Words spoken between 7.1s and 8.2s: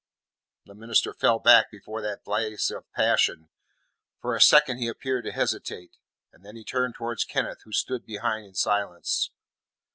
Kenneth, who stood